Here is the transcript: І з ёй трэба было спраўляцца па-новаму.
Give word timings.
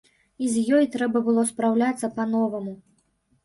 І 0.45 0.47
з 0.53 0.63
ёй 0.77 0.87
трэба 0.95 1.23
было 1.29 1.45
спраўляцца 1.51 2.13
па-новаму. 2.19 2.79